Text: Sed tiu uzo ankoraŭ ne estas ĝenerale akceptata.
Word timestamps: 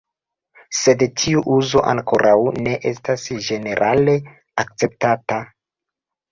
Sed 0.77 1.03
tiu 1.23 1.43
uzo 1.57 1.83
ankoraŭ 1.91 2.33
ne 2.69 2.75
estas 2.93 3.29
ĝenerale 3.51 4.19
akceptata. 4.67 5.41